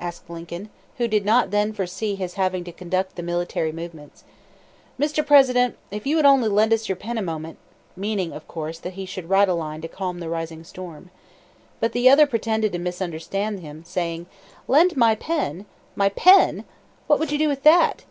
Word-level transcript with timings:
asked 0.00 0.30
Lincoln, 0.30 0.70
who 0.96 1.06
did 1.06 1.26
not 1.26 1.50
then 1.50 1.74
foresee 1.74 2.14
his 2.14 2.32
having 2.40 2.64
to 2.64 2.72
conduct 2.72 3.16
the 3.16 3.22
military 3.22 3.70
movements. 3.70 4.24
"Mr. 4.98 5.20
President, 5.26 5.76
if 5.90 6.06
you 6.06 6.16
would 6.16 6.24
only 6.24 6.48
lend 6.48 6.72
us 6.72 6.88
your 6.88 6.96
pen 6.96 7.18
a 7.18 7.22
moment" 7.22 7.58
meaning, 7.94 8.32
of 8.32 8.48
course, 8.48 8.78
that 8.78 8.94
he 8.94 9.04
should 9.04 9.28
write 9.28 9.46
a 9.50 9.52
line 9.52 9.82
to 9.82 9.86
calm 9.86 10.20
the 10.20 10.30
rising 10.30 10.64
storm. 10.64 11.10
But 11.80 11.92
the 11.92 12.08
other 12.08 12.26
pretended 12.26 12.72
to 12.72 12.78
misunderstand 12.78 13.60
him, 13.60 13.84
saying: 13.84 14.24
"Lend 14.68 14.96
my 14.96 15.16
pen! 15.16 15.66
my 15.96 16.08
pen? 16.08 16.64
What 17.06 17.18
would 17.18 17.30
you 17.30 17.36
do 17.36 17.48
with 17.48 17.62
that? 17.64 18.06